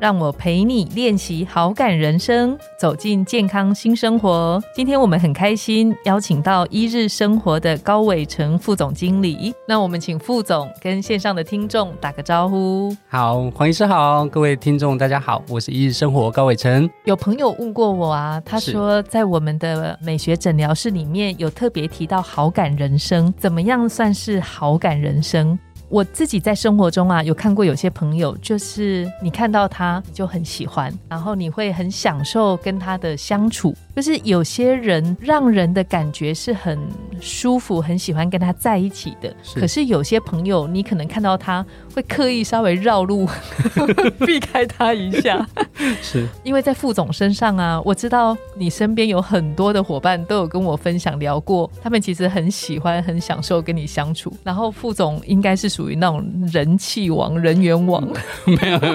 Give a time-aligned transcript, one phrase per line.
[0.00, 4.58] 让我陪你练习好感人生，走进健康新生活。
[4.74, 9.54] 今天我们很开心邀请到一日生活的高伟成副总经理。
[9.68, 12.96] 那我们请副总跟线上的听众打个招呼。
[13.08, 16.88] 好，黄医师好，各位听众大家好，我是一日生活高伟成。
[17.04, 25.58] 有朋友问过我啊，他说在我们的美学诊疗室里面有特别提到好感人生，怎么样算是好感人生？
[25.90, 33.74] 我自己在生活中啊，有看过有些朋友，就是你看到他就很喜欢，然后你会很享受跟他的相处。
[33.96, 36.78] 就是有些人让人的感觉是很
[37.20, 39.34] 舒服，很喜欢跟他在一起的。
[39.56, 43.28] 可是有些朋友，你可能看到他会刻意稍微绕路，
[44.24, 45.44] 避开他一下。
[46.00, 54.32] 是因为在副总身上啊，我知道你身边有很多的伙伴都有跟我分享聊过，他们其实很喜欢、很享受跟你相处。
[54.44, 55.79] 然后副总应该是属。
[55.80, 58.06] 属于那种人气王、人缘王，
[58.44, 58.92] 没有没有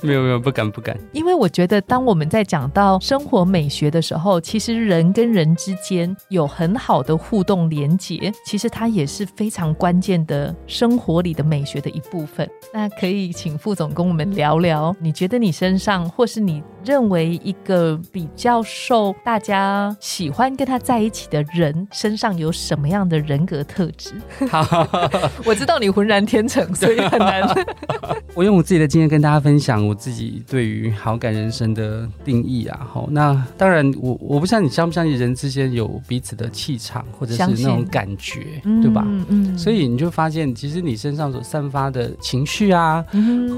[0.00, 0.96] 没有没有不敢不敢。
[1.12, 12.48] 因为我觉得，当我们在讲到生活美学的时候，其实人跟人之间有很好的互动连接，其实它也是非常关键的生活里的美学的一部分。
[12.72, 24.14] 那可以请副总跟我们聊聊，你觉得你身上，或是你认为一个比较受大家喜欢跟他在一起的人身上有什么样的人格特质？
[24.50, 24.64] 好，
[25.44, 26.21] 我知道你浑然。
[26.24, 27.42] 天成， 所以很难。
[28.34, 32.80] 我用我自己的经验跟大家分享我自己对于好感人生的定义啊。
[32.90, 39.04] 好，那当然，我我不知道你相不相信人之间有彼此的气场，或者是那种感觉，对吧？
[39.06, 39.58] 嗯嗯。
[39.58, 43.04] 所以你就发现，其实你身上所散发的情绪啊，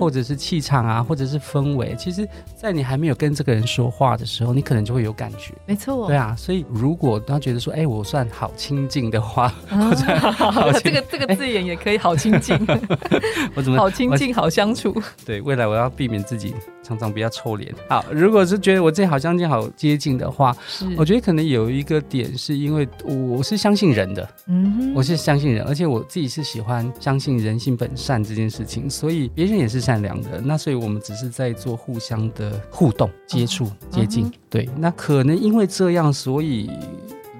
[0.00, 5.54] 或者是气场啊，或者是氛围，其实，在你还没有跟这个人说话的时候，你可能就会有感觉。
[5.66, 6.08] 没错。
[6.08, 9.54] 对啊，所以如果他觉得说，哎，我算好亲近的话，
[10.82, 12.53] 这个这个字眼也可以好亲近。
[13.54, 14.94] 我怎么好亲近、好相处？
[15.24, 17.74] 对，未来我要避免自己常常比较臭脸。
[17.88, 20.56] 好，如果是觉得我自己好相近、好接近的话，
[20.96, 30.40] 我觉得可能有一个点，是因为我是相信人的，嗯，我是相信人，而且我自己是喜欢相信人性本善这件事情，所以别人也是善良的。
[30.42, 34.30] 那所以我们只是在做互相的互动、接触、接近。
[34.50, 36.70] 对，那可能因为这样，所以。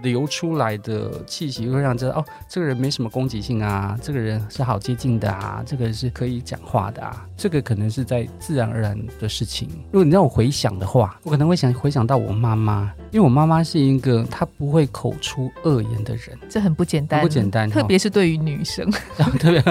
[0.05, 9.69] 流出来的气息会让知道哦，这个人没什么攻击性啊，这个人是好接近的啊，这个人是可以讲话的啊，这个可能是在自然而然的事情。
[9.91, 18.91] 如果你让我回想的话，我可能会想回想到我妈妈，因为我妈妈是一个她不会口出恶言的人，这很不简单，不简单，特别是对于女生，
[19.39, 19.63] 特别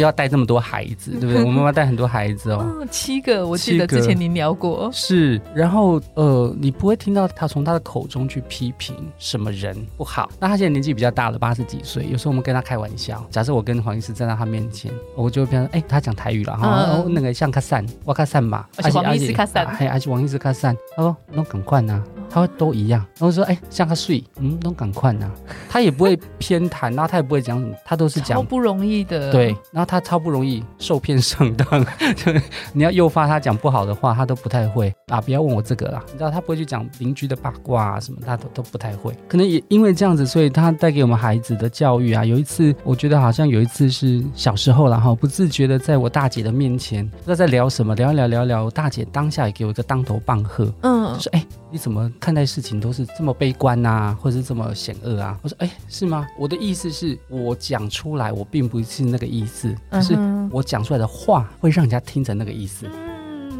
[0.00, 1.44] 要带这么多孩子，对不对？
[1.44, 8.96] 我妈妈带很多孩子哦，七个，我记得之前您聊过，是，然后呃，你不会听到她从她的口中去批评。
[9.18, 10.30] 什么人不好？
[10.40, 12.06] 那她现在年纪比较大了，八十几岁。
[12.10, 25.30] 有时候我们跟她开玩笑，假设我跟黄医师站在她面前，我就会跟他说：“哎，她讲台语了哈，那个像卡散，我卡散吧，而且黄医师卡散，还而且黄医师卡散。”他说：“那赶快呐。”他会都一样，然后说：“哎，像他睡，嗯，都赶快呐。
[25.68, 29.30] ”他也不会偏袒，然后他也不会讲什么，他都是讲不容易的。
[29.30, 31.86] 对，然后他超不容易受骗上当，
[32.72, 35.20] 你要诱发他讲不好的话，他都不太会啊。
[35.20, 39.14] 不要问我这个啦，你知道他不会去讲邻居的八卦啊什么，他都都不太会。
[39.28, 52.10] 可能也因为这样子，所以他带给我们孩子的教育啊，有一次我觉得好像有一次是小时候然后不自觉的在我大姐的面前，不知道在聊什么，聊一聊聊聊，大姐当下也给我一个当头棒喝，嗯，说哎，你怎么？
[52.22, 55.36] 看待事情都是这么悲观呐，或者是这么险恶啊？
[55.42, 56.24] 我说，哎，是吗？
[56.38, 60.16] 我的意思是我讲出来，我并不是那个意思，是
[60.52, 62.86] 我讲出来的话会让人家听成那个意思。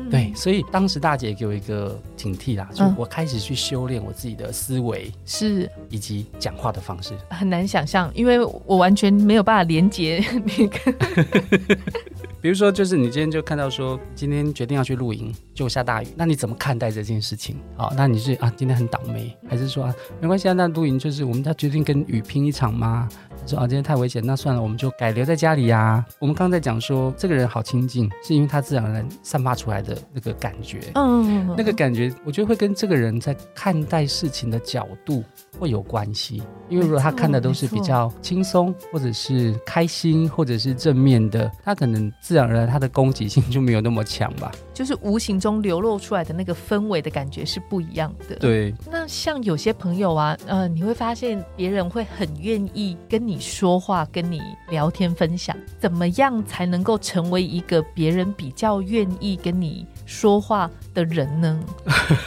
[0.09, 7.15] 对，所以当时大姐给我一个警惕啦，就我开始去修炼我自己的思维，是以及讲话的方式。
[7.31, 10.79] 很难想象，因为我完全没有办法连接 那个。
[12.43, 17.57] 比如说，就是你今天就看到说，今天决定要去露营，就下大雨，那你怎么看待这件事情？
[17.77, 20.53] 好，那你是啊，今天很倒霉，还是说啊，没关系啊？
[20.53, 23.09] 那露营就是我们要决定跟雨拼一场吗？
[23.47, 26.05] 说啊，今天太危险，那算了，我们就改留在家里呀。
[26.19, 35.25] 我们刚刚在讲说，这个人好亲近，是因为他自然而然散发出来的那个感觉，嗯，那个感觉，我觉得会跟这个人在看待事情的角度
[35.59, 36.43] 会有关系。
[36.69, 42.13] 因为如果他看的都是比较轻松，或者是开心，或者是正面的，他可能。
[42.21, 44.51] 自然而然，他的攻击性就没有那么强吧。
[44.73, 48.37] 就是无形中流露出来的那个氛围的感觉是不一样的。。
[48.37, 54.41] 对，那像有些朋友啊，呃，你会发现别人会很愿意跟你说话、跟你
[54.71, 61.61] 聊天、分享，怎么样才能够成为一个别人比较愿意跟你说话的人呢？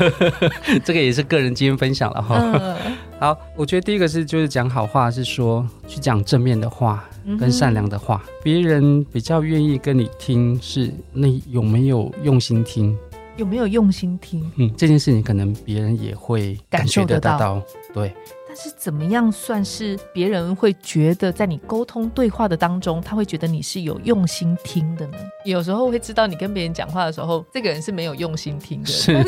[0.84, 2.38] 这个也是个人经验分享了哈。
[2.40, 2.78] 嗯，
[3.18, 12.96] 好，我觉得第一个是就是讲好话，是说去讲正面的话嗯跟善良的话，别人比较愿意跟你听，是你有没有用心听？
[13.38, 14.50] 有没有用心听？
[14.58, 17.62] 嗯，这件事情可能别人也会感觉得到。
[17.94, 18.14] 对，
[18.56, 25.18] 但是怎么样算是别人会觉得在你沟通对话的当中，他会觉得你是有用心听的呢？
[25.44, 28.88] 有时候会知道你跟别人讲话的时候，这个人是没有用心听的。
[28.88, 29.22] 是？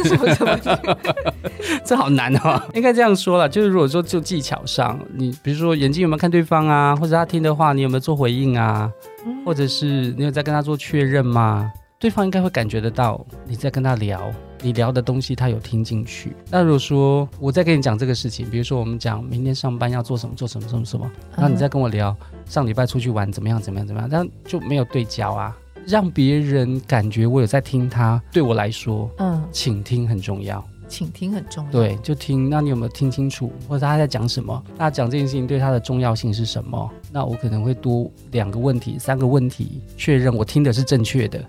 [1.84, 2.58] 这好难哦。
[2.74, 8.90] 应该这样说了，就是如果说就技巧上，你比如说眼睛有没有看对方啊，或者他听的话，你有没有做回应啊，
[9.26, 11.70] 嗯或者是你有在跟他做确认吗？
[12.00, 14.32] 对方应该会感觉得到你在跟他聊，
[14.68, 16.36] 你聊的东西他有听进去。
[16.52, 22.14] 那如果说我在跟你讲这个事情，比如说我们讲明天上班要做什么，做什么，做什么，什么，然后你再跟我聊
[22.46, 28.22] 上礼拜出去玩怎么样，怎么样，怎么样，这样就没有对焦啊，让别人感觉我有在听他。
[28.30, 30.62] 对我来说，嗯，倾听很重要。
[30.90, 31.72] 倾听很重要。
[31.72, 32.50] 对，就听。
[32.50, 34.62] 那你有没有听清楚，或者他在讲什么？
[34.78, 36.90] 那讲这件事情对他的重要性是什么？
[37.10, 41.42] 那我可能会多两个问题、三个问题，确认我听的是正确的。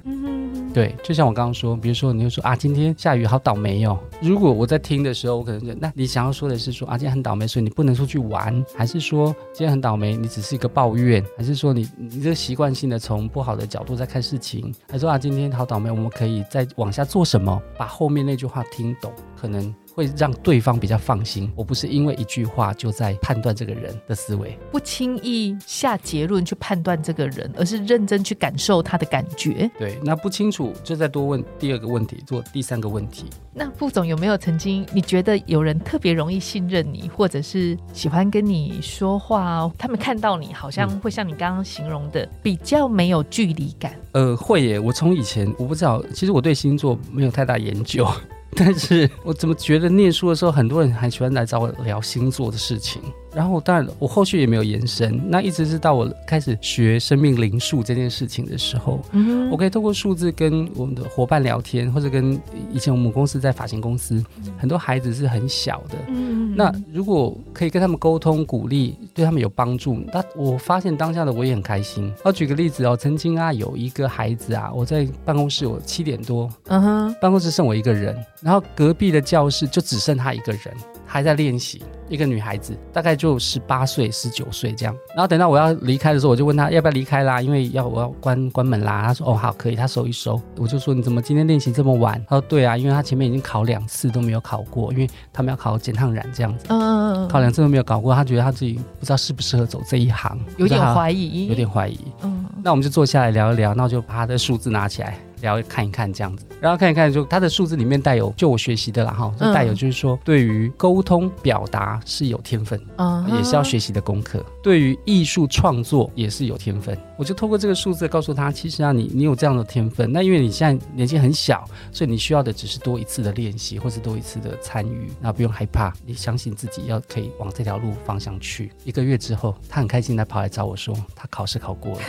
[0.73, 3.99] 对，就像我刚刚说，比如说你就说啊，今天下雨，好倒霉哦。
[4.20, 17.61] 如果我在听的时候，我可能就那你想要说的是说啊，今天很倒霉，所以你不能出去玩，还是说今天很倒霉，你只是一个抱怨，还是说你你这习惯性的从不好的角度在看事情，还是说啊，今天好倒霉，我们可以再往下做什么？
[17.76, 19.75] 把后面那句话听懂，可能。
[19.99, 24.56] 会让对方比较放心，我不是因为一句话就在判断这个人的思维。
[24.71, 29.69] 不轻易下结论去判断这个人，而是认真去感受他的感觉。
[29.77, 33.25] 对，那不清楚就再多问第二个问题，做第三个问题。
[33.53, 39.69] 那副总有没有曾经你觉得有人特别容易信任你，或者是喜欢跟你说话？
[39.77, 43.97] 他们看到你好像会像你刚刚形容的，比较没有距离感。
[44.12, 44.79] 呃，会耶。
[44.79, 48.06] 我从以前我不知道，其实我对星座没有太大研究，
[48.55, 53.00] 但是我怎么觉得念书的时候，很多人还喜欢来找我聊星座的事情。
[53.35, 62.41] 然后，当然我后续也没有延伸，那一直是到我开始学生命灵数这件事情的时候，嗯我可以透过数字跟我们的伙伴聊天，或者跟
[62.73, 64.25] 以前我们公司在发型公司，
[64.57, 66.55] 很多孩子是很小的，嗯。
[66.57, 72.13] 那如果可以跟他们沟通、鼓励，对他们有帮助，那我发现当下的我也很开心。
[72.25, 80.63] 我举个例子哦，曾经啊有一个孩子啊，我在办公室，我七点多，嗯哼，办公室剩我一个人，然后隔壁的教室就只剩他一个人，
[81.08, 81.82] 还在练习。
[82.10, 84.96] 一个女孩子，大概就十八岁、十九岁这样。
[85.10, 89.02] 然后等到我要离开的时候，我就问她要不要离开啦，因为要我要关关门啦。
[89.05, 89.76] 她说哦好，可以。
[89.76, 90.40] 她收一收。
[90.56, 92.19] 我就说你怎么今天练习这么晚？
[92.26, 101.99] 她说对啊，因为她前面已经考两次都没有考过，因为他们要考减烫染这样子，嗯嗯嗯考两次都没有考过，她觉得她自己不知道适不适合走这一行，有点怀疑，有点怀疑。
[102.22, 116.96] 嗯那我们就坐下来聊一聊，那我就把她的数字拿起来聊看一看这样子，然后看一看就他的数字里面带有就我学习的啦哈，就带有就是说对于沟通表达是有天分，嗯也是要学习的功课，对于艺术创作也是有天分。
[117.17, 128.70] 我就透过这个数字告诉他，其实啊你你有这样的天分，那因为你现在年纪很小，所以你需要的只是多一次的练习或是多一次的参与，那不用害怕，你相信自己要可以往这条路方向去。
[128.84, 132.01] 一个月之后，他很开心的跑来找我说，他考试考过了。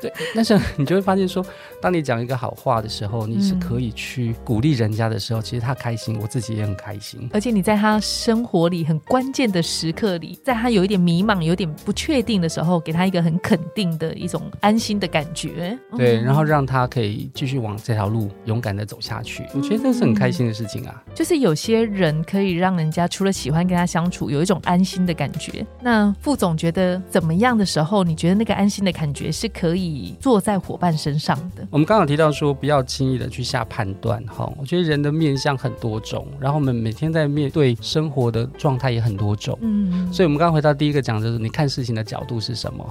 [0.00, 1.44] 对，但是你就会发现说，
[1.80, 7.28] 当你讲一个好话的时候，你是可以去鼓励人家的时候，其实他开心，我自己也很开心。
[7.32, 15.78] 而且你在他生活里很关键的时刻里，在他有一点迷茫、有点不确定的时候，给他一个很肯定的一种安心的感觉。
[15.96, 21.02] 对，嗯然后让他可以继续往这条路勇敢的走下去，我觉得这是很开心的事情啊。
[21.14, 25.66] 就是有些人可以让人家除了喜欢跟他相处，有一种安心的感觉。
[25.82, 29.89] 那副总觉得怎么样的时候，你觉得那个安心的感觉是可以
[30.20, 31.66] 坐在伙伴身上的？
[31.70, 34.52] 我们刚刚提到说，不要轻易的去下判断哈。
[34.58, 42.84] 我觉得人的面相很多种，然后我们每天在面对生活的状态也很多种，嗯，所以我们刚刚回到第一个讲，就是你看事情的角度是什么。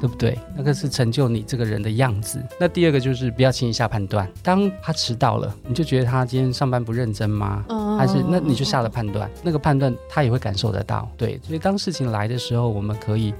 [0.00, 0.38] 对不对？
[0.56, 2.40] 那个是成就你这个人的样子。
[2.60, 4.30] 那第二个就是不要轻易下判断。
[4.44, 7.64] 当他迟到了，你就觉得他今天上班不认真吗？
[7.68, 11.10] 嗯还是那你就下了判断，那个判断他也会感受得到。
[11.16, 13.34] 对，所以当事情来的时候，我们可以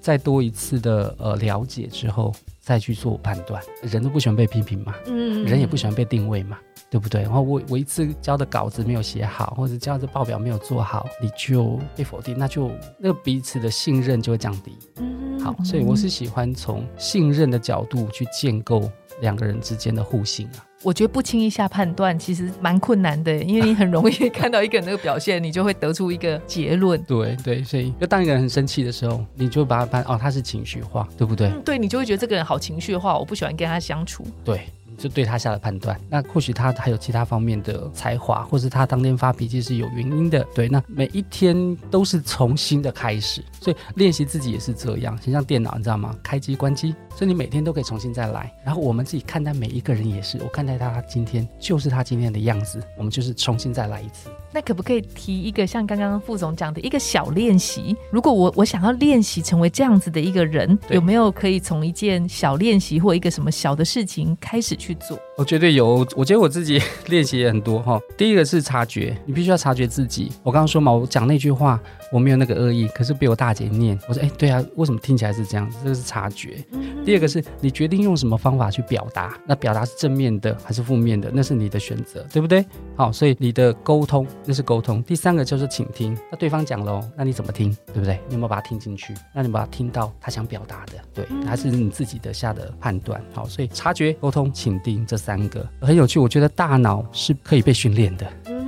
[0.00, 3.62] 再多一次的呃了解之后，再去做判断。
[3.82, 6.58] 人都不喜欢被批评嘛，嗯人也不喜欢被定位嘛。
[6.90, 7.22] 对不对？
[7.22, 14.76] 然后我我一次交的稿子没有写好，或者交的报表没有做好，你就被否定，那就那个彼此的信任就会降低。
[14.96, 18.90] 嗯好，所以我是喜欢从信任的角度去建构
[19.20, 20.66] 两个人之间的互信啊。
[20.82, 27.00] 我觉得不轻易下判断，其实蛮困难的，因为你很容易看到一个人那个表现，你就会得出一个结论。
[27.04, 31.48] 对对，所以就当一个人很生气的时候，你就把他判哦，他是情绪化，对不对？
[31.48, 34.24] 嗯，对你就会觉得这个人好情绪化，我不喜欢跟他相处。
[34.42, 34.62] 对。
[34.96, 40.46] 就对他下了判断，那或许他还有其他方面的才华，或是他当天发脾气是有原因的。
[40.54, 46.14] 对，那每一天都是重新的开始，所以练习自己也是这样，就像电脑，你知道吗？
[46.22, 48.52] 开机关机，所以你每天都可以重新再来。
[48.64, 54.28] 然后我们自己看待每一个人也是，我看待他今天就是他今天的样子，我们就是重新再来一次。
[54.52, 57.96] 那可不可以提一个像刚刚副总讲的一个小练习？
[58.10, 65.16] 如果我我想要练习成为这样子的一个人，有没有可以从一件小练习或一个什么小的事情开始去做？
[65.36, 68.00] 我绝对有，我觉得我自己练习也很多哈。
[68.16, 70.32] 第一个是察觉，你必须要察觉自己。
[70.42, 71.80] 我刚刚说嘛，我讲那句话
[72.12, 75.78] 我没有那个恶意，可是被我大姐念，我说哎，对啊，为什么听起来是这样子？
[75.82, 76.64] 这个是察觉。
[77.04, 82.64] 第二个是你决定用什么方法去表达，那表达是正面的还是负面的，那是你的选择，对不对？
[82.96, 84.26] 好，所以你的沟通。
[84.44, 85.02] 那是沟通。
[85.02, 86.16] 第三个就是倾听。
[86.30, 87.76] 那对方讲喽，那你怎么听？
[87.86, 88.20] 对不对？
[88.28, 89.14] 你有没有把它听进去？
[89.34, 93.22] 那你把它听到他想表达的，对，还是你自己的下的判断？
[93.32, 96.18] 好，所以察觉、沟通、倾听这三个很有趣。
[96.18, 98.59] 我觉得大脑是可以被训练的。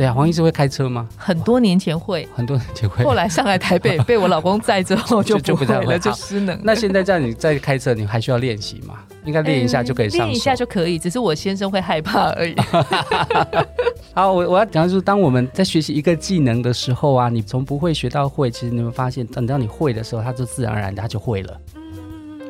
[0.00, 0.14] 嗯，对啊。
[0.14, 1.06] 黄医师会开车吗？
[1.16, 3.04] 很多年前会，很多年前会。
[3.04, 6.58] 后来上来台北 被我老公载之后就就不会了，就失能。
[6.62, 8.94] 那现在这样你在开车，你还需要练习吗？
[9.26, 10.26] 应该练一下就可以上。
[10.26, 12.56] 练一下就可以，只是我先生会害怕而已。
[14.14, 21.60] 好，我我要讲的是，当我们在学习一个技能的时候啊，你从不会学到会，其实你会发现，等到你会的时候，它就自然而然它就会了。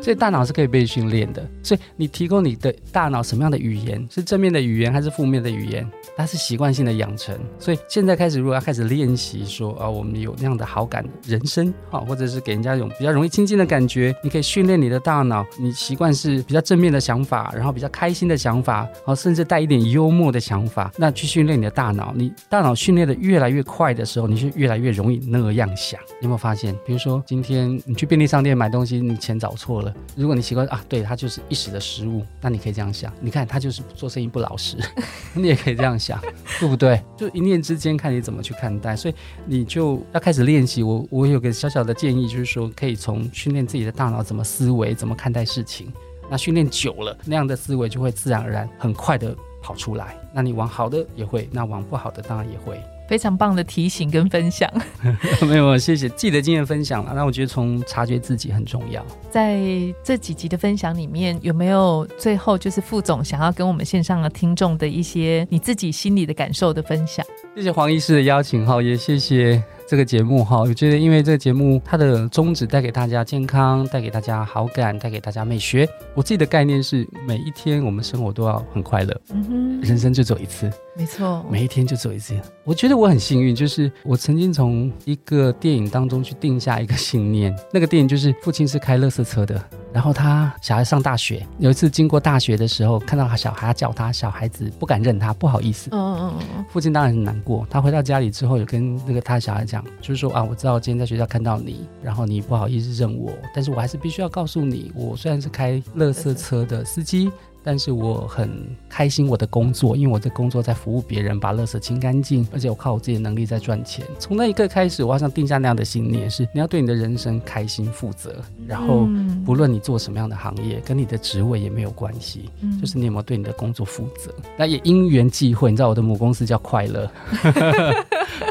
[0.01, 1.47] 所以大脑是可以被训练的。
[1.63, 5.89] 所以你提供你的大脑什么样的语言，是正面的语言还是负面的语言？
[6.17, 7.39] 它是习惯性的养成。
[7.59, 15.45] 所以现在开始，如果要开始练习，说啊，我们有那样的好感人生，啊，或者是给人家一种比较容易亲近的感觉，你可以训练你的大脑。
[15.59, 22.13] 你习惯是比较正面的想法，然后比较开心的想法，好，甚至带一点幽默的想法，那去训练你的大脑。
[22.17, 26.01] 你大脑训练的越来越快的时候，你就越来越容易那样想。
[26.21, 26.75] 有没有发现？
[26.85, 29.90] 比如说今天你去便利商店买东西，你钱找错了。
[30.17, 34.77] 如果你习惯啊，对他就是一时的失误，那你可以这样想，你看他就是做生意不老实，
[35.35, 36.21] 你也可以这样想，
[36.59, 37.03] 对不对？
[37.17, 38.97] 就一念之间，看你怎么去看待。
[38.97, 39.15] 所以
[39.47, 40.83] 你就要开始练习。
[40.83, 45.93] 我我有个小小的建议，就是说可以从训练自己的大脑怎么思维，怎么看待事情。
[46.29, 50.17] 那训练久了，那样的思维就会自然而然很快的跑出来。
[50.33, 52.81] 那你往好的也会，那往不好的当然也会。
[53.11, 54.73] 非常棒的提醒跟分享，
[55.43, 57.13] 没有，谢谢，记得经验分享了。
[57.13, 59.05] 那我觉得从察觉自己很重要。
[59.29, 59.59] 在
[60.05, 67.27] 这几集的分享里面，有没有最后就是副总想要跟我们线上的听众的一些你自己心里的感受的分享？
[67.57, 69.61] 谢谢黄医师的邀请哈，也谢谢。
[69.91, 75.85] 这个节目哈，我觉得因为这个节目它的宗旨带给大家健康，带给大家好感，带给大家美学。
[76.15, 82.41] 我自己的概念是每一天我们生活都要很快乐，嗯哼，人生就走一次，没错，每一天就走一次。
[82.63, 89.61] 我觉得我很幸运，就是我曾经从一个电影当中去定下一个信念，那个电影就是父亲是开乐色车的。
[89.93, 95.91] 然后他小孩上大学，有一次经过大学的时候，看到他小孩叫他，小孩子不敢认他，不好意思。
[95.93, 96.65] 嗯嗯嗯。
[96.71, 97.67] 父亲当然很难过。
[97.69, 107.31] 他回到家里之后，有跟那个他的小孩讲，就是说啊，我知道今天在学校看到你，然后你不好意思认我，但是我还是必须要告诉你，我虽然是开乐色车的司机。
[107.63, 108.51] 但是我很
[108.89, 114.05] 开心我的工作，因为我的工作在服务别人，把垃圾清干净，而且我靠我自己的能力在赚钱。
[114.19, 118.37] 从那一刻开始，我好像定下那样的信念：是你要对你的人生开心负责，
[118.67, 119.07] 然后
[119.45, 122.49] 不论你做什么样的行业，跟你的职位也没有关系，
[122.81, 124.35] 就是你有没有对你的工作负责。
[124.57, 127.11] 那也因缘际会，你知道我的母公司叫快乐，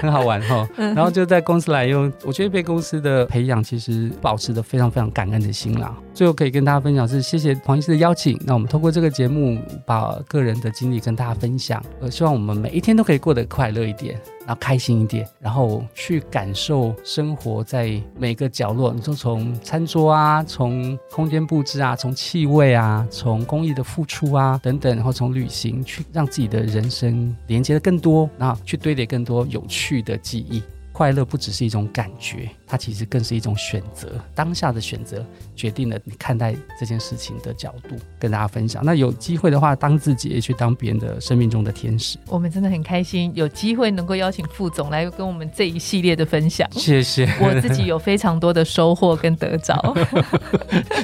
[0.02, 0.68] 很好玩哈。
[0.76, 5.96] 然后就在公司来用，我觉得被公司的培养，其实保持着非常非常感恩的心啦。
[6.20, 8.38] 最后可以跟大家分享是，谢谢黄医师的邀请。
[8.46, 11.82] 那我们通过这个节目，把个人的经历跟大家分享。
[12.02, 18.92] 呃，希望我们每一天都可以过得快乐一点，然后开心一点，然后去感受生活在每个角落。
[18.92, 30.62] 你说从餐桌啊，从空间布置啊，从气味啊，从公益的付出啊等等，然后从旅行去让自己的人生连接的更多，然后去堆叠更多有趣的记忆。
[31.00, 32.50] 快乐不只是一种感觉。
[32.68, 35.26] 它其实更是一种选择，当下的选择
[35.56, 37.96] 决定了你看待这件事情的角度。
[38.20, 42.18] 跟大家分享，那有机会的话，当自己也去当别人的生命中的天使。
[42.28, 46.70] 我们真的很开心，有机会能够邀请副总来跟我们这一系列的分享。
[46.74, 49.96] 谢谢，我自己有非常多的收获跟得着。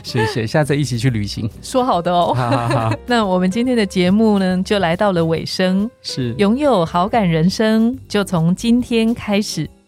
[0.03, 1.49] 谢谢，下次一起去旅行。
[1.61, 2.33] 说好的哦。
[2.33, 2.93] 好好好。
[3.07, 5.89] 那我们今天的节目呢，就来到了尾声。
[6.01, 9.69] 是，拥有好感人生，就从今天开始。